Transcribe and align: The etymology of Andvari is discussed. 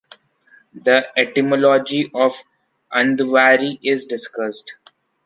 The 0.73 1.09
etymology 1.15 2.09
of 2.11 2.41
Andvari 2.91 3.77
is 3.83 4.05
discussed. 4.07 4.73